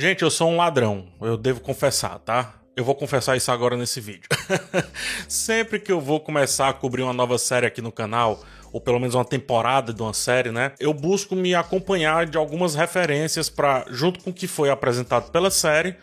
[0.00, 2.54] Gente, eu sou um ladrão, eu devo confessar, tá?
[2.76, 4.28] Eu vou confessar isso agora nesse vídeo.
[5.26, 9.00] Sempre que eu vou começar a cobrir uma nova série aqui no canal, ou pelo
[9.00, 10.70] menos uma temporada de uma série, né?
[10.78, 15.50] Eu busco me acompanhar de algumas referências para, junto com o que foi apresentado pela
[15.50, 15.96] série,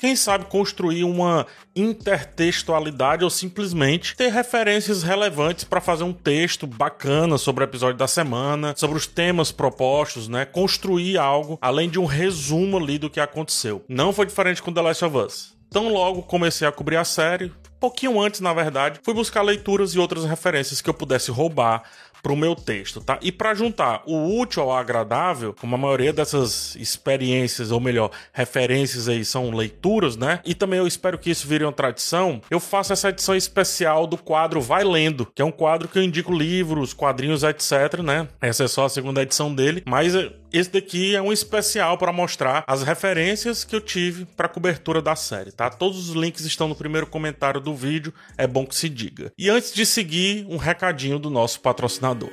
[0.00, 1.46] quem sabe construir uma
[1.76, 8.08] intertextualidade ou simplesmente ter referências relevantes para fazer um texto bacana sobre o episódio da
[8.08, 10.46] semana, sobre os temas propostos, né?
[10.46, 13.84] Construir algo além de um resumo ali do que aconteceu.
[13.86, 15.54] Não foi diferente com The Last of Us.
[15.70, 19.98] Tão logo comecei a cobrir a série, pouquinho antes, na verdade, fui buscar leituras e
[19.98, 21.82] outras referências que eu pudesse roubar
[22.22, 23.18] pro meu texto, tá?
[23.22, 29.08] E para juntar o útil ao agradável, como a maioria dessas experiências, ou melhor, referências
[29.08, 30.40] aí são leituras, né?
[30.44, 34.16] E também eu espero que isso vire uma tradição, eu faço essa edição especial do
[34.16, 38.28] quadro Vai Lendo, que é um quadro que eu indico livros, quadrinhos, etc, né?
[38.40, 40.14] Essa é só a segunda edição dele, mas
[40.52, 45.14] esse daqui é um especial para mostrar as referências que eu tive para cobertura da
[45.14, 45.70] série, tá?
[45.70, 49.32] Todos os links estão no primeiro comentário do vídeo, é bom que se diga.
[49.38, 52.30] E antes de seguir, um recadinho do nosso patrocinador.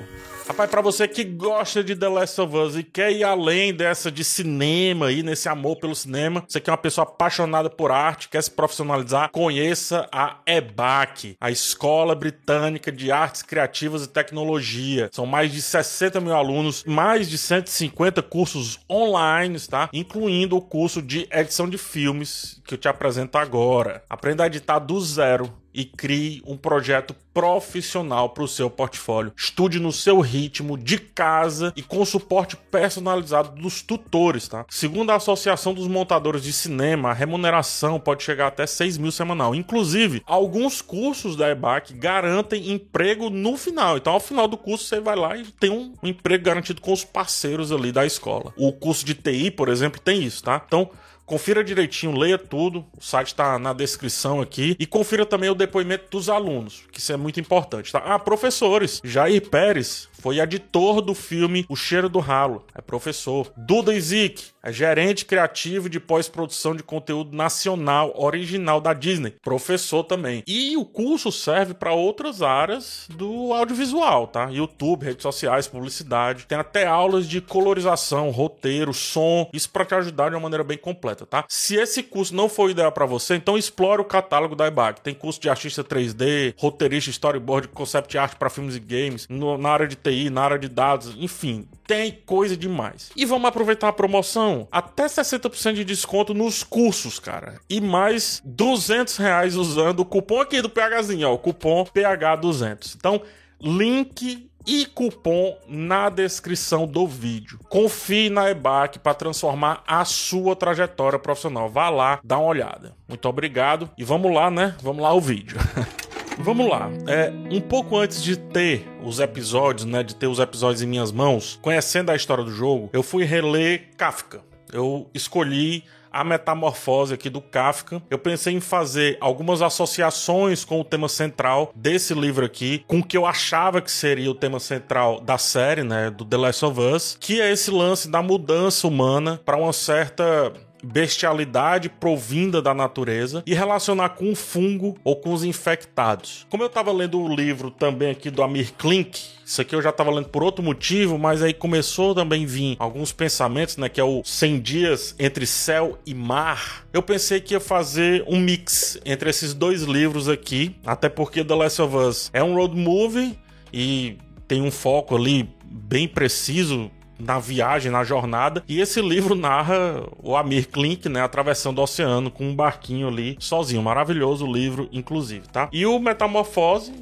[0.48, 4.10] Rapaz, para você que gosta de The Last of Us e quer ir além dessa
[4.10, 8.30] de cinema aí, nesse amor pelo cinema, você que é uma pessoa apaixonada por arte,
[8.30, 15.10] quer se profissionalizar, conheça a EBAC, a Escola Britânica de Artes Criativas e Tecnologia.
[15.12, 19.90] São mais de 60 mil alunos, mais de 150 cursos online, tá?
[19.92, 24.02] Incluindo o curso de edição de filmes que eu te apresento agora.
[24.08, 29.32] Aprenda a editar do zero e crie um projeto profissional para o seu portfólio.
[29.36, 34.66] Estude no seu ritmo, de casa e com suporte personalizado dos tutores, tá?
[34.68, 39.54] Segundo a Associação dos Montadores de Cinema, a remuneração pode chegar até 6 mil semanal.
[39.54, 43.98] Inclusive, alguns cursos da EBAC garantem emprego no final.
[43.98, 47.04] Então, ao final do curso, você vai lá e tem um emprego garantido com os
[47.04, 48.52] parceiros ali da escola.
[48.56, 50.60] O curso de TI, por exemplo, tem isso, tá?
[50.66, 50.90] Então,
[51.28, 52.86] Confira direitinho, leia tudo.
[52.98, 54.74] O site está na descrição aqui.
[54.80, 57.98] E confira também o depoimento dos alunos, que isso é muito importante, tá?
[57.98, 58.98] Ah, professores.
[59.04, 63.52] Jair Pérez foi editor do filme O Cheiro do Ralo, é professor.
[63.56, 70.42] Duda Izik é gerente criativo de pós-produção de conteúdo nacional original da Disney, professor também.
[70.46, 74.48] E o curso serve para outras áreas do audiovisual, tá?
[74.50, 76.46] YouTube, redes sociais, publicidade.
[76.46, 80.76] Tem até aulas de colorização, roteiro, som, isso para te ajudar de uma maneira bem
[80.76, 81.44] completa, tá?
[81.48, 85.00] Se esse curso não for ideal para você, então explore o catálogo da EBAC.
[85.00, 89.70] Tem curso de artista 3D, roteirista, storyboard, concept art para filmes e games, no, na
[89.70, 93.10] área de TI, na área de dados, enfim, tem coisa demais.
[93.16, 97.60] E vamos aproveitar a promoção, até 60% de desconto nos cursos, cara.
[97.68, 102.96] E mais 200 reais usando o cupom aqui do PHzinho, ó, o cupom PH200.
[102.96, 103.22] Então,
[103.60, 107.58] link e cupom na descrição do vídeo.
[107.70, 111.70] Confie na EBAC para transformar a sua trajetória profissional.
[111.70, 112.94] Vá lá, dá uma olhada.
[113.08, 114.76] Muito obrigado e vamos lá, né?
[114.82, 115.56] Vamos lá o vídeo.
[116.40, 116.90] Vamos lá.
[117.06, 121.12] É, um pouco antes de ter os episódios, né, de ter os episódios em minhas
[121.12, 124.40] mãos, conhecendo a história do jogo, eu fui reler Kafka.
[124.72, 128.02] Eu escolhi a metamorfose aqui do Kafka.
[128.10, 133.04] Eu pensei em fazer algumas associações com o tema central desse livro aqui, com o
[133.04, 136.80] que eu achava que seria o tema central da série, né, do The Last of
[136.80, 140.52] Us, que é esse lance da mudança humana para uma certa
[140.82, 146.46] bestialidade provinda da natureza e relacionar com o fungo ou com os infectados.
[146.48, 149.88] Como eu estava lendo o livro também aqui do Amir Klink, isso aqui eu já
[149.88, 154.04] estava lendo por outro motivo, mas aí começou também vir alguns pensamentos, né, que é
[154.04, 156.86] o 100 dias entre céu e mar.
[156.92, 161.54] Eu pensei que ia fazer um mix entre esses dois livros aqui, até porque The
[161.54, 163.38] Last of Us é um road movie
[163.72, 168.62] e tem um foco ali bem preciso na viagem, na jornada.
[168.68, 173.36] E esse livro narra o Amir Klink, né, atravessando o oceano com um barquinho ali
[173.40, 173.82] sozinho.
[173.82, 175.68] Maravilhoso o livro, inclusive, tá?
[175.72, 176.92] E o Metamorfose,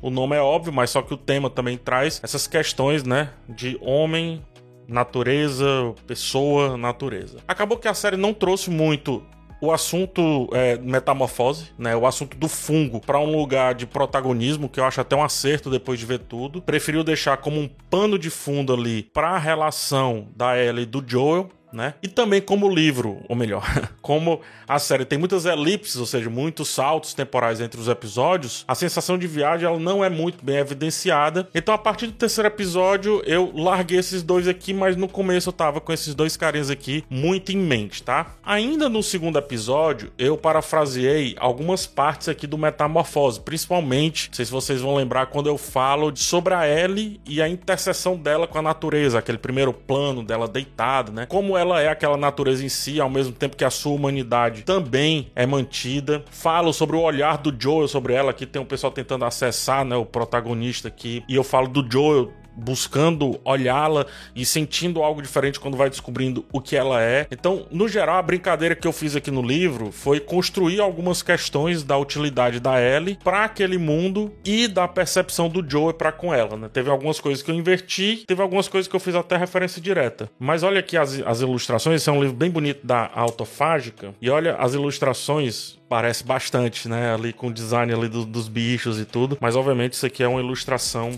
[0.00, 3.78] o nome é óbvio, mas só que o tema também traz essas questões, né, de
[3.80, 4.42] homem,
[4.86, 7.38] natureza, pessoa, natureza.
[7.46, 9.22] Acabou que a série não trouxe muito
[9.62, 11.94] o assunto é, metamorfose, né?
[11.94, 15.70] O assunto do fungo para um lugar de protagonismo, que eu acho até um acerto
[15.70, 16.60] depois de ver tudo.
[16.60, 21.02] Preferiu deixar como um pano de fundo ali para a relação da Ellie e do
[21.06, 21.94] Joel, né?
[22.02, 23.64] E também como livro, ou melhor,
[24.00, 28.74] como a série tem muitas elipses, ou seja, muitos saltos temporais entre os episódios, a
[28.74, 31.48] sensação de viagem ela não é muito bem evidenciada.
[31.54, 35.52] Então, a partir do terceiro episódio, eu larguei esses dois aqui, mas no começo eu
[35.52, 38.34] tava com esses dois carinhas aqui muito em mente, tá?
[38.44, 44.50] Ainda no segundo episódio, eu parafraseei algumas partes aqui do Metamorfose, principalmente, não sei se
[44.50, 48.62] vocês vão lembrar quando eu falo sobre a Ellie e a interseção dela com a
[48.62, 51.26] natureza, aquele primeiro plano dela deitada, né?
[51.26, 55.30] Como ela é aquela natureza em si, ao mesmo tempo que a sua humanidade também
[55.34, 56.24] é mantida.
[56.30, 59.96] Falo sobre o olhar do Joel sobre ela, que tem um pessoal tentando acessar, né,
[59.96, 61.24] o protagonista aqui.
[61.28, 66.60] E eu falo do Joel buscando olhá-la e sentindo algo diferente quando vai descobrindo o
[66.60, 67.26] que ela é.
[67.30, 71.82] Então, no geral, a brincadeira que eu fiz aqui no livro foi construir algumas questões
[71.82, 76.56] da utilidade da Ellie para aquele mundo e da percepção do Joe para com ela,
[76.56, 76.68] né?
[76.72, 80.30] Teve algumas coisas que eu inverti, teve algumas coisas que eu fiz até referência direta.
[80.38, 84.30] Mas olha aqui as, as ilustrações, esse é um livro bem bonito da Autofágica, e
[84.30, 87.14] olha as ilustrações parece bastante, né?
[87.14, 89.36] Ali com o design ali do, dos bichos e tudo.
[89.38, 91.12] Mas obviamente isso aqui é uma ilustração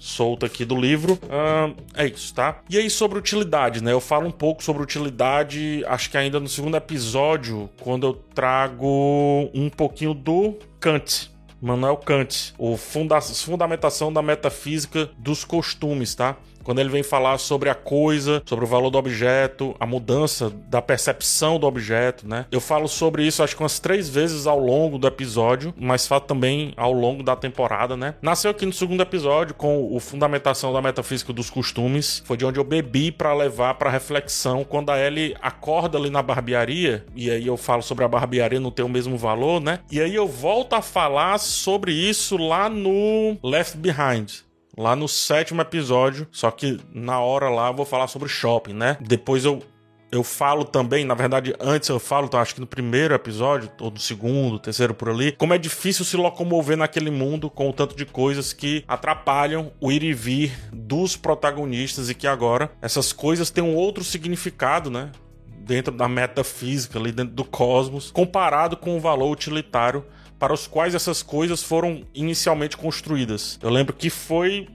[0.00, 1.12] solta aqui do livro.
[1.24, 2.62] Uh, é isso, tá?
[2.68, 3.92] E aí sobre utilidade, né?
[3.92, 9.50] Eu falo um pouco sobre utilidade, acho que ainda no segundo episódio, quando eu trago
[9.54, 11.30] um pouquinho do Kant.
[11.60, 16.36] Manuel Kant, o funda fundamentação da metafísica dos costumes, tá?
[16.70, 20.80] Quando ele vem falar sobre a coisa, sobre o valor do objeto, a mudança da
[20.80, 22.46] percepção do objeto, né?
[22.48, 26.20] Eu falo sobre isso acho que umas três vezes ao longo do episódio, mas falo
[26.20, 28.14] também ao longo da temporada, né?
[28.22, 32.60] Nasceu aqui no segundo episódio com o fundamentação da metafísica dos costumes, foi de onde
[32.60, 37.48] eu bebi para levar para reflexão quando a Ellie acorda ali na barbearia, e aí
[37.48, 39.80] eu falo sobre a barbearia não ter o mesmo valor, né?
[39.90, 45.60] E aí eu volto a falar sobre isso lá no Left Behind, lá no sétimo
[45.60, 46.26] episódio.
[46.30, 48.96] Só que na hora lá eu vou falar sobre shopping, né?
[49.00, 49.62] Depois eu
[50.12, 53.90] eu falo também, na verdade, antes eu falo, então, acho que no primeiro episódio, ou
[53.90, 57.94] no segundo, terceiro por ali, como é difícil se locomover naquele mundo com o tanto
[57.94, 63.50] de coisas que atrapalham o ir e vir dos protagonistas e que agora essas coisas
[63.50, 65.12] têm um outro significado, né?
[65.60, 70.04] Dentro da metafísica, ali dentro do cosmos, comparado com o valor utilitário
[70.40, 73.58] para os quais essas coisas foram inicialmente construídas.
[73.62, 74.66] Eu lembro que foi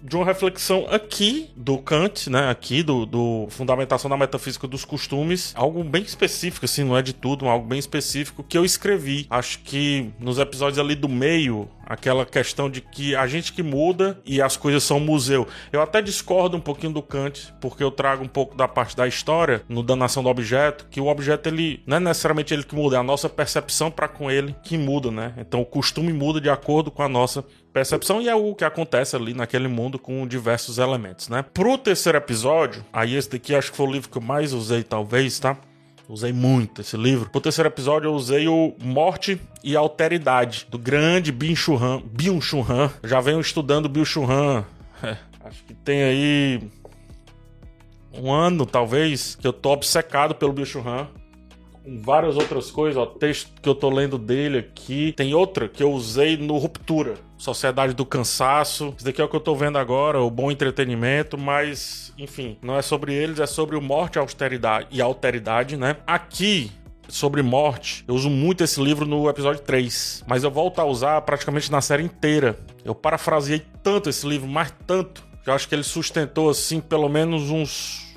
[0.00, 2.48] de uma reflexão aqui do Kant, né?
[2.48, 7.12] Aqui do, do Fundamentação da Metafísica dos Costumes, algo bem específico, assim, não é de
[7.12, 9.26] tudo, algo bem específico que eu escrevi.
[9.28, 14.20] Acho que nos episódios ali do meio, aquela questão de que a gente que muda
[14.24, 15.48] e as coisas são museu.
[15.72, 19.08] Eu até discordo um pouquinho do Kant, porque eu trago um pouco da parte da
[19.08, 22.96] história no danação do objeto, que o objeto ele não é necessariamente ele que muda,
[22.96, 25.32] é a nossa percepção para com ele que muda, né?
[25.38, 27.42] Então o costume muda de acordo com a nossa
[27.72, 31.44] percepção e é o que acontece ali naquele mundo com diversos elementos, né?
[31.54, 34.82] Pro terceiro episódio, aí esse daqui acho que foi o livro que eu mais usei
[34.82, 35.56] talvez, tá?
[36.08, 37.28] Usei muito esse livro.
[37.28, 42.02] Pro terceiro episódio eu usei o Morte e Alteridade, do grande Han.
[42.02, 42.90] Byung-Chul Han.
[43.04, 44.64] Já venho estudando Byung-Chul Han.
[45.02, 46.60] É, acho que tem aí
[48.14, 51.08] um ano, talvez, que eu tô obcecado pelo Byung-Chul Han
[51.88, 55.14] com várias outras coisas, ó, texto que eu tô lendo dele aqui.
[55.16, 58.92] Tem outra que eu usei no Ruptura, Sociedade do Cansaço.
[58.96, 62.76] Isso daqui é o que eu tô vendo agora, o Bom Entretenimento, mas, enfim, não
[62.76, 65.96] é sobre eles, é sobre o Morte austeridade, e Alteridade, né?
[66.06, 66.72] Aqui,
[67.08, 71.20] sobre morte, eu uso muito esse livro no episódio 3, mas eu volto a usar
[71.22, 72.58] praticamente na série inteira.
[72.84, 77.08] Eu parafraseei tanto esse livro, mais tanto, que eu acho que ele sustentou, assim, pelo
[77.08, 78.07] menos uns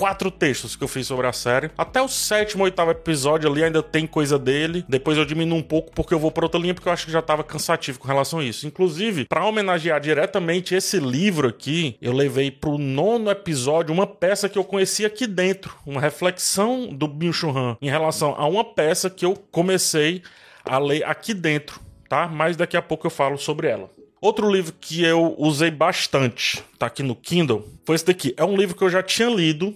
[0.00, 1.70] quatro textos que eu fiz sobre a série.
[1.76, 4.82] Até o sétimo, oitavo episódio ali ainda tem coisa dele.
[4.88, 7.12] Depois eu diminuo um pouco porque eu vou pra outra linha porque eu acho que
[7.12, 8.66] já tava cansativo com relação a isso.
[8.66, 14.58] Inclusive, para homenagear diretamente esse livro aqui, eu levei pro nono episódio uma peça que
[14.58, 15.76] eu conheci aqui dentro.
[15.84, 20.22] Uma reflexão do Bin Han em relação a uma peça que eu comecei
[20.64, 21.78] a ler aqui dentro,
[22.08, 22.26] tá?
[22.26, 23.90] Mas daqui a pouco eu falo sobre ela.
[24.18, 28.34] Outro livro que eu usei bastante, tá aqui no Kindle, foi esse daqui.
[28.36, 29.74] É um livro que eu já tinha lido,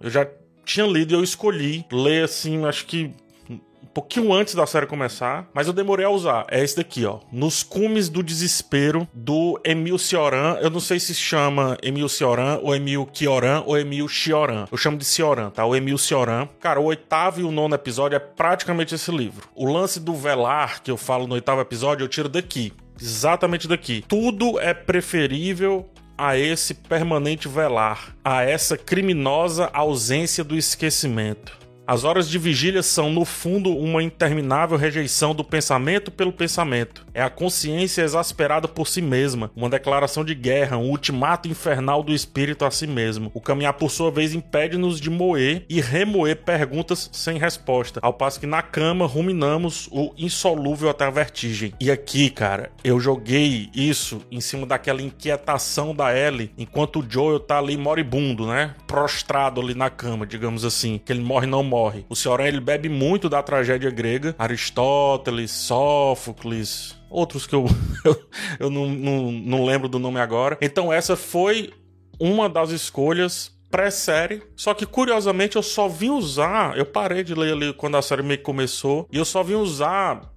[0.00, 0.26] eu já
[0.64, 3.12] tinha lido e eu escolhi ler assim, acho que
[3.50, 6.46] um pouquinho antes da série começar, mas eu demorei a usar.
[6.50, 7.20] É esse daqui, ó.
[7.30, 10.58] Nos Cumes do Desespero, do Emil Cioran.
[10.60, 14.66] Eu não sei se chama Emil Cioran, ou Emil Cioran, ou Emil Cioran.
[14.72, 15.64] Eu chamo de Cioran, tá?
[15.64, 16.48] O Emil Cioran.
[16.58, 19.48] Cara, o oitavo e o nono episódio é praticamente esse livro.
[19.54, 22.72] O lance do velar, que eu falo no oitavo episódio, eu tiro daqui.
[23.00, 24.04] Exatamente daqui.
[24.08, 31.63] Tudo é preferível a esse permanente velar, a essa criminosa ausência do esquecimento.
[31.86, 37.06] As horas de vigília são, no fundo, uma interminável rejeição do pensamento pelo pensamento.
[37.12, 42.14] É a consciência exasperada por si mesma, uma declaração de guerra, um ultimato infernal do
[42.14, 43.30] espírito a si mesmo.
[43.34, 48.40] O caminhar, por sua vez, impede-nos de moer e remoer perguntas sem resposta, ao passo
[48.40, 51.74] que na cama ruminamos o insolúvel até a vertigem.
[51.78, 57.40] E aqui, cara, eu joguei isso em cima daquela inquietação da Ellie, enquanto o Joel
[57.40, 58.74] tá ali moribundo, né?
[58.86, 62.06] Prostrado ali na cama, digamos assim, que ele morre não morre morre.
[62.08, 67.66] O Cioran ele bebe muito da tragédia grega, Aristóteles, Sófocles, outros que eu,
[68.04, 68.28] eu,
[68.60, 70.56] eu não, não, não lembro do nome agora.
[70.60, 71.72] Então essa foi
[72.20, 74.40] uma das escolhas pré-série.
[74.54, 76.78] Só que, curiosamente, eu só vim usar.
[76.78, 79.08] Eu parei de ler ali quando a série meio que começou.
[79.10, 80.32] E eu só vim usar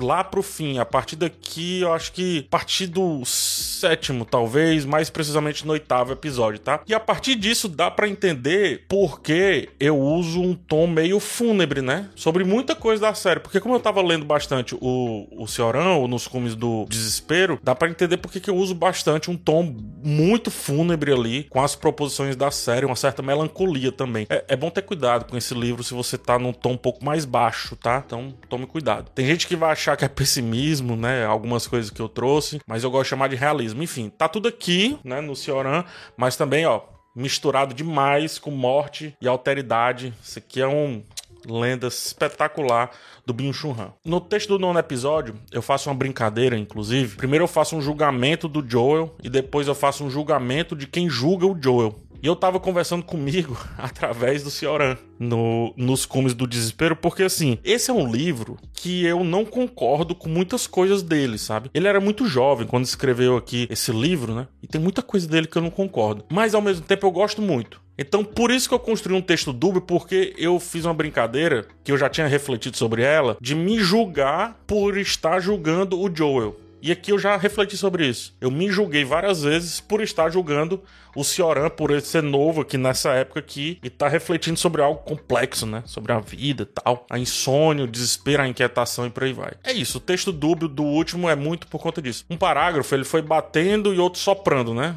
[0.00, 0.78] lá pro fim.
[0.78, 6.12] A partir daqui, eu acho que a partir do sétimo, talvez, mais precisamente no oitavo
[6.12, 6.80] episódio, tá?
[6.86, 11.82] E a partir disso dá para entender por que eu uso um tom meio fúnebre,
[11.82, 12.08] né?
[12.14, 13.40] Sobre muita coisa da série.
[13.40, 17.88] Porque como eu tava lendo bastante o, o Senhorão, nos cumes do desespero, dá para
[17.88, 22.50] entender por que eu uso bastante um tom muito fúnebre ali, com as proposições da
[22.50, 24.26] série, uma certa melancolia também.
[24.28, 27.04] É, é bom ter cuidado com esse livro se você tá num tom um pouco
[27.04, 28.02] mais baixo, tá?
[28.04, 29.10] Então tome cuidado.
[29.14, 31.24] Tem gente que vai achar que é pessimismo, né?
[31.24, 33.82] Algumas coisas que eu trouxe, mas eu gosto de chamar de realismo.
[33.82, 35.84] Enfim, tá tudo aqui, né, no Cioran,
[36.16, 36.82] mas também, ó,
[37.14, 40.12] misturado demais com morte e alteridade.
[40.22, 41.02] Isso aqui é um
[41.46, 42.90] lenda espetacular
[43.26, 43.92] do Bin Chun Han.
[44.04, 47.16] No texto do nono episódio, eu faço uma brincadeira, inclusive.
[47.16, 51.08] Primeiro eu faço um julgamento do Joel e depois eu faço um julgamento de quem
[51.08, 51.94] julga o Joel.
[52.22, 57.58] E eu tava conversando comigo através do Cioran no, nos cumes do desespero, porque assim,
[57.64, 61.70] esse é um livro que eu não concordo com muitas coisas dele, sabe?
[61.74, 64.46] Ele era muito jovem quando escreveu aqui esse livro, né?
[64.62, 66.24] E tem muita coisa dele que eu não concordo.
[66.30, 67.82] Mas ao mesmo tempo eu gosto muito.
[67.98, 71.92] Então, por isso que eu construí um texto dúbio, porque eu fiz uma brincadeira, que
[71.92, 76.56] eu já tinha refletido sobre ela, de me julgar por estar julgando o Joel.
[76.82, 78.36] E aqui eu já refleti sobre isso.
[78.40, 80.82] Eu me julguei várias vezes por estar julgando
[81.14, 84.98] o Cioran, por ele ser novo aqui nessa época aqui e tá refletindo sobre algo
[85.04, 85.84] complexo, né?
[85.86, 87.06] Sobre a vida e tal.
[87.08, 89.52] A insônia, o desespero, a inquietação e por aí vai.
[89.62, 89.98] É isso.
[89.98, 92.24] O texto dúbio do último é muito por conta disso.
[92.28, 94.96] Um parágrafo, ele foi batendo e outro soprando, né?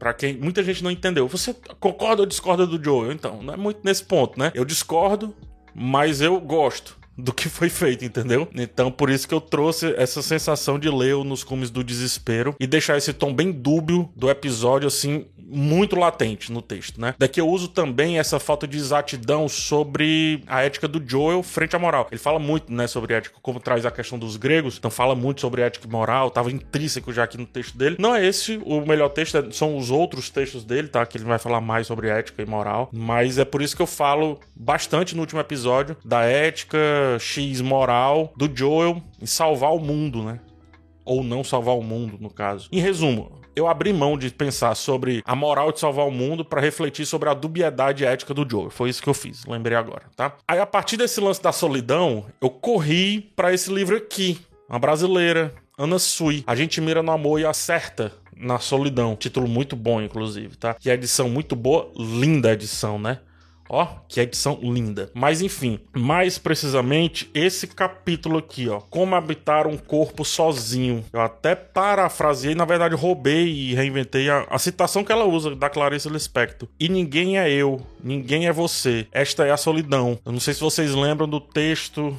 [0.00, 1.28] Para quem muita gente não entendeu.
[1.28, 3.14] Você concorda ou discorda do Joe?
[3.14, 4.50] Então, não é muito nesse ponto, né?
[4.52, 5.32] Eu discordo,
[5.72, 8.48] mas eu gosto do que foi feito, entendeu?
[8.54, 12.66] Então, por isso que eu trouxe essa sensação de ler nos cumes do desespero e
[12.66, 17.14] deixar esse tom bem dúbio do episódio, assim, muito latente no texto, né?
[17.18, 21.78] Daqui eu uso também essa falta de exatidão sobre a ética do Joel frente à
[21.78, 22.08] moral.
[22.10, 25.40] Ele fala muito, né, sobre ética, como traz a questão dos gregos, então fala muito
[25.40, 27.96] sobre ética e moral, tava intrínseco já aqui no texto dele.
[27.98, 31.04] Não é esse o melhor texto, é, são os outros textos dele, tá?
[31.06, 33.86] Que ele vai falar mais sobre ética e moral, mas é por isso que eu
[33.86, 36.78] falo bastante no último episódio da ética
[37.18, 40.40] X moral do Joel em salvar o mundo, né?
[41.04, 42.68] Ou não salvar o mundo, no caso.
[42.72, 46.60] Em resumo, eu abri mão de pensar sobre a moral de salvar o mundo para
[46.60, 48.70] refletir sobre a dubiedade ética do Joe.
[48.70, 50.36] Foi isso que eu fiz, lembrei agora, tá?
[50.46, 55.54] Aí a partir desse lance da solidão, eu corri para esse livro aqui, uma brasileira,
[55.78, 56.42] Ana Sui.
[56.46, 59.16] A gente mira no amor e acerta na solidão.
[59.16, 60.76] Título muito bom, inclusive, tá?
[60.84, 63.20] E a edição muito boa, linda edição, né?
[63.68, 65.10] Ó, que edição linda.
[65.14, 71.04] Mas enfim, mais precisamente esse capítulo aqui, ó, como habitar um corpo sozinho.
[71.12, 75.70] Eu até parafraseei, na verdade roubei e reinventei a, a citação que ela usa da
[75.70, 76.68] Clarice Lispector.
[76.78, 79.06] E ninguém é eu, ninguém é você.
[79.12, 80.18] Esta é a solidão.
[80.24, 82.16] Eu não sei se vocês lembram do texto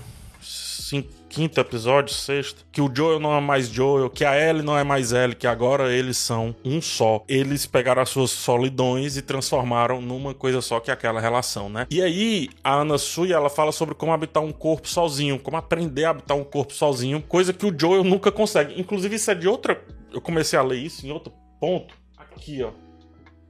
[1.36, 4.86] quinto episódio, sexto, que o Joel não é mais Joel, que a Ellie não é
[4.86, 7.25] mais Ellie, que agora eles são um só.
[7.27, 11.88] Eles pegaram as suas solidões e transformaram numa coisa só que é aquela relação, né?
[11.92, 16.06] E aí, a Ana Sui, ela fala sobre como habitar um corpo sozinho, como aprender
[16.06, 18.80] a habitar um corpo sozinho, coisa que o Joel nunca consegue.
[18.80, 19.84] Inclusive, isso é de outra...
[20.13, 21.94] Eu comecei a ler isso em outro ponto.
[22.18, 22.85] Aqui, ó.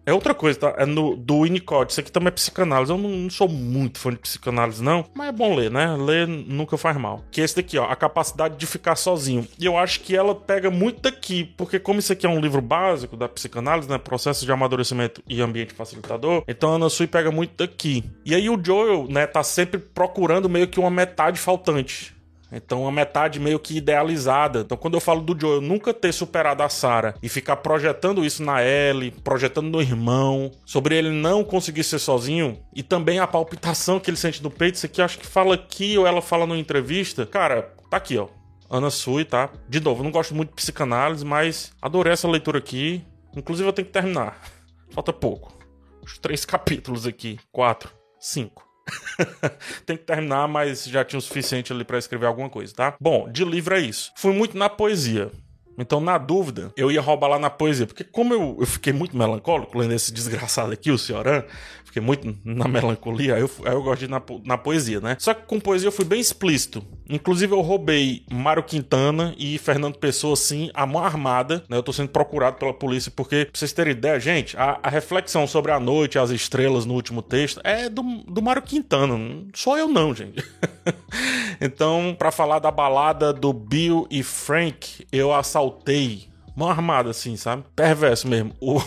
[0.05, 0.75] É outra coisa, tá?
[0.77, 1.91] É no, do Winnicott.
[1.91, 2.91] Isso aqui também é psicanálise.
[2.91, 5.05] Eu não, não, sou muito fã de psicanálise, não.
[5.13, 5.95] Mas é bom ler, né?
[5.97, 7.23] Ler nunca faz mal.
[7.31, 7.85] Que é esse daqui, ó.
[7.85, 9.47] A capacidade de ficar sozinho.
[9.57, 11.45] E eu acho que ela pega muito daqui.
[11.57, 13.97] Porque como isso aqui é um livro básico da psicanálise, né?
[13.97, 16.43] Processo de amadurecimento e ambiente facilitador.
[16.47, 18.03] Então a Ana Sui pega muito daqui.
[18.23, 19.25] E aí o Joel, né?
[19.25, 22.15] Tá sempre procurando meio que uma metade faltante.
[22.51, 24.59] Então, a metade meio que idealizada.
[24.59, 28.43] Então, quando eu falo do Joe nunca ter superado a Sarah e ficar projetando isso
[28.43, 33.99] na Ellie, projetando no irmão, sobre ele não conseguir ser sozinho, e também a palpitação
[33.99, 36.59] que ele sente no peito, isso aqui acho que fala aqui ou ela fala numa
[36.59, 37.25] entrevista.
[37.25, 38.27] Cara, tá aqui, ó.
[38.69, 39.49] Ana Sui, tá?
[39.69, 43.03] De novo, eu não gosto muito de psicanálise, mas adorei essa leitura aqui.
[43.35, 44.39] Inclusive, eu tenho que terminar.
[44.91, 45.53] Falta pouco.
[46.01, 47.39] Os três capítulos aqui.
[47.51, 47.91] Quatro.
[48.19, 48.64] Cinco.
[49.85, 52.95] Tem que terminar, mas já tinha o suficiente ali para escrever alguma coisa, tá?
[52.99, 54.11] Bom, de livro é isso.
[54.15, 55.31] Fui muito na poesia.
[55.77, 57.85] Então, na dúvida, eu ia roubar lá na poesia.
[57.85, 61.43] Porque como eu, eu fiquei muito melancólico lendo esse desgraçado aqui, o Cioran,
[61.95, 65.15] fiquei muito na melancolia, aí eu, aí eu gosto de ir na, na poesia, né?
[65.17, 66.85] Só que com poesia eu fui bem explícito.
[67.09, 71.77] Inclusive eu roubei Mário Quintana e Fernando Pessoa, assim, a mão armada, né?
[71.77, 75.47] Eu tô sendo procurado pela polícia porque, pra vocês terem ideia, gente, a, a reflexão
[75.47, 79.15] sobre a noite, as estrelas no último texto é do, do Mário Quintana.
[79.53, 80.43] Sou eu não, gente.
[81.59, 87.63] então, para falar da balada do Bill e Frank, eu assaltei mão armada, assim, sabe?
[87.75, 88.53] Perverso mesmo.
[88.59, 88.79] O,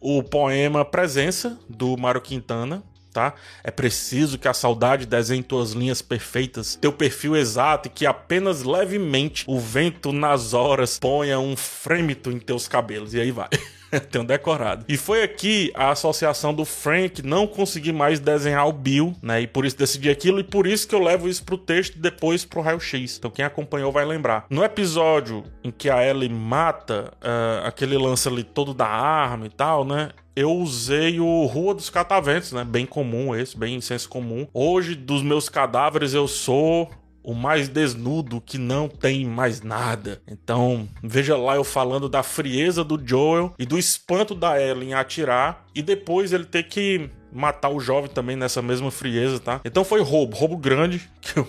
[0.00, 3.34] o poema Presença, do Mário Quintana, tá?
[3.64, 8.62] É preciso que a saudade desenhe tuas linhas perfeitas, teu perfil exato e que apenas
[8.62, 13.14] levemente o vento nas horas ponha um frêmito em teus cabelos.
[13.14, 13.48] E aí vai.
[14.10, 14.84] Tenho decorado.
[14.88, 19.42] E foi aqui a associação do Frank não conseguir mais desenhar o Bill, né?
[19.42, 21.98] E por isso decidi aquilo, e por isso que eu levo isso pro texto e
[21.98, 23.18] depois pro raio-x.
[23.18, 24.46] Então quem acompanhou vai lembrar.
[24.50, 29.50] No episódio em que a Ellie mata uh, aquele lance ali todo da arma e
[29.50, 30.10] tal, né?
[30.36, 32.62] eu usei o Rua dos Cataventos, né?
[32.62, 34.46] Bem comum esse, bem senso comum.
[34.52, 36.90] Hoje, dos meus cadáveres, eu sou
[37.26, 40.22] o mais desnudo que não tem mais nada.
[40.28, 45.66] Então, veja lá eu falando da frieza do Joel e do espanto da Ellen atirar
[45.74, 49.60] e depois ele ter que matar o jovem também nessa mesma frieza, tá?
[49.64, 51.46] Então foi roubo, roubo grande que eu,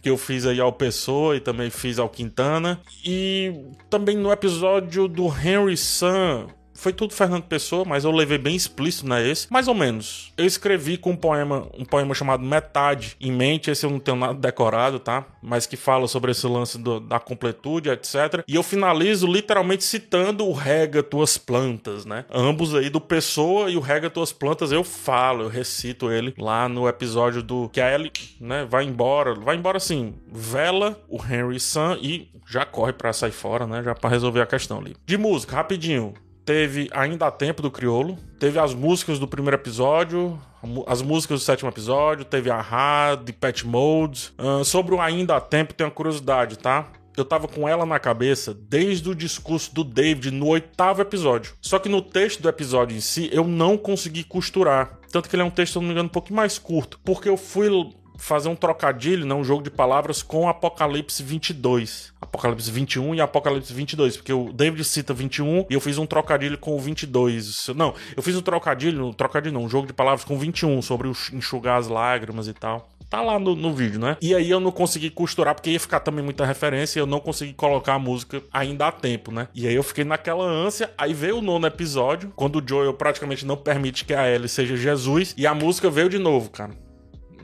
[0.00, 2.80] que eu fiz aí ao Pessoa e também fiz ao Quintana.
[3.04, 3.52] E
[3.90, 9.08] também no episódio do Henry Sun, foi tudo Fernando Pessoa, mas eu levei bem explícito,
[9.08, 9.26] né?
[9.26, 9.50] Esse.
[9.50, 10.32] Mais ou menos.
[10.36, 13.70] Eu escrevi com um poema, um poema chamado Metade em mente.
[13.70, 15.24] Esse eu não tenho nada decorado, tá?
[15.42, 18.44] Mas que fala sobre esse lance do, da completude, etc.
[18.46, 22.24] E eu finalizo literalmente citando o Rega Tuas Plantas, né?
[22.32, 26.68] Ambos aí do Pessoa e o Rega Tuas Plantas eu falo, eu recito ele lá
[26.68, 29.34] no episódio do que a Ellie, né, vai embora.
[29.34, 33.82] Vai embora assim, vela o Henry Sun e já corre para sair fora, né?
[33.82, 34.94] Já para resolver a questão ali.
[35.04, 36.14] De música, rapidinho
[36.46, 40.38] teve Ainda Tempo do Criolo, teve as músicas do primeiro episódio,
[40.86, 44.32] as músicas do sétimo episódio, teve a Ra, de Pet Mode.
[44.38, 46.86] Uh, sobre o Ainda Tempo, tem uma curiosidade, tá?
[47.16, 51.54] Eu tava com ela na cabeça desde o discurso do David no oitavo episódio.
[51.60, 54.98] Só que no texto do episódio em si, eu não consegui costurar.
[55.10, 57.00] Tanto que ele é um texto, se não me engano, um pouquinho mais curto.
[57.02, 57.68] Porque eu fui
[58.16, 62.12] fazer um trocadilho, né, um jogo de palavras com Apocalipse 22.
[62.20, 66.58] Apocalipse 21 e Apocalipse 22, porque o David cita 21 e eu fiz um trocadilho
[66.58, 67.68] com o 22.
[67.74, 71.08] Não, eu fiz um trocadilho, um trocadilho não, um jogo de palavras com 21 sobre
[71.08, 72.90] enxugar as lágrimas e tal.
[73.08, 74.16] Tá lá no, no vídeo, né?
[74.20, 77.20] E aí eu não consegui costurar, porque ia ficar também muita referência e eu não
[77.20, 79.46] consegui colocar a música ainda a tempo, né?
[79.54, 83.46] E aí eu fiquei naquela ânsia, aí veio o nono episódio, quando o Joel praticamente
[83.46, 86.85] não permite que a Ellie seja Jesus, e a música veio de novo, cara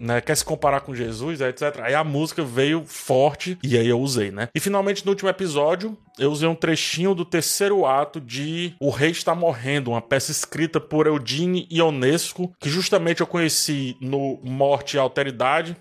[0.02, 1.80] né, quer se comparar com Jesus, etc.
[1.82, 4.48] Aí a música veio forte e aí eu usei, né?
[4.52, 9.10] E finalmente no último episódio, eu usei um trechinho do terceiro ato de O Rei
[9.10, 14.98] Está Morrendo, uma peça escrita por Eudine Ionesco, que justamente eu conheci no Morte e
[14.98, 15.76] Alteridade,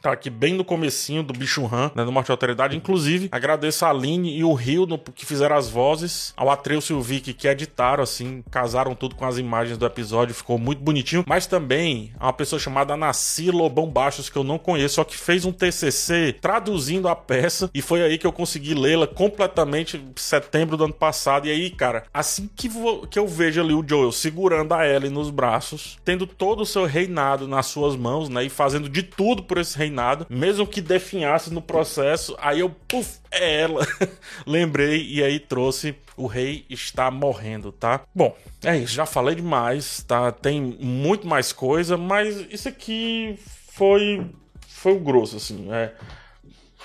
[0.00, 2.76] Tá aqui bem no comecinho do Bicho Han, né, no Morte Autoridade.
[2.76, 6.92] Inclusive, agradeço a Aline e o Rio no, que fizeram as vozes, ao Atreus e
[6.92, 11.24] o Vic que editaram, assim, casaram tudo com as imagens do episódio, ficou muito bonitinho.
[11.26, 15.16] Mas também a uma pessoa chamada Nasci Lobão Baixos, que eu não conheço, só que
[15.16, 20.12] fez um TCC traduzindo a peça, e foi aí que eu consegui lê-la completamente em
[20.14, 21.48] setembro do ano passado.
[21.48, 22.68] E aí, cara, assim que,
[23.10, 26.84] que eu vejo ali o Joel segurando a Ellie nos braços, tendo todo o seu
[26.86, 30.80] reinado nas suas mãos, né, e fazendo de tudo por esse reinado reinado, mesmo que
[30.80, 32.36] definhasse no processo.
[32.40, 33.86] Aí eu, puf, é ela.
[34.46, 38.00] Lembrei e aí trouxe o rei está morrendo, tá?
[38.14, 40.32] Bom, é isso, já falei demais, tá?
[40.32, 43.38] Tem muito mais coisa, mas isso aqui
[43.72, 44.26] foi
[44.66, 45.92] foi o grosso assim, é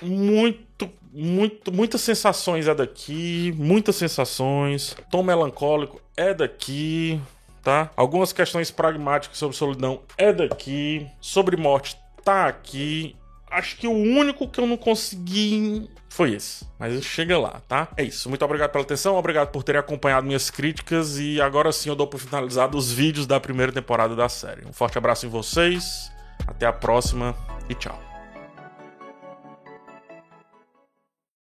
[0.02, 4.96] muito muito muitas sensações é daqui, muitas sensações.
[5.10, 7.20] Tom melancólico é daqui,
[7.64, 7.90] tá?
[7.96, 13.16] Algumas questões pragmáticas sobre solidão é daqui, sobre morte tá aqui.
[13.50, 16.66] Acho que o único que eu não consegui foi esse.
[16.80, 17.90] Mas chega lá, tá?
[17.98, 18.30] É isso.
[18.30, 22.08] Muito obrigado pela atenção, obrigado por terem acompanhado minhas críticas e agora sim eu dou
[22.08, 24.66] por finalizado os vídeos da primeira temporada da série.
[24.66, 26.12] Um forte abraço em vocês,
[26.48, 27.36] até a próxima
[27.70, 28.13] e tchau.